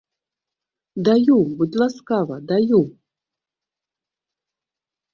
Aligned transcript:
Даю, 1.07 1.37
будзь 1.59 1.77
ласкава, 1.79 2.37
даю! 2.51 2.81